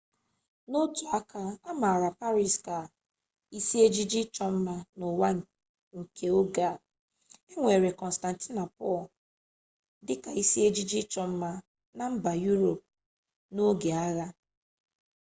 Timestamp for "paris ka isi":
2.21-3.75